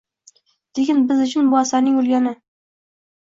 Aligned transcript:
lekin 0.77 1.03
biz 1.11 1.19
uchun 1.25 1.51
bu 1.51 1.59
asarning 1.59 1.99
o‘lgani. 2.05 2.33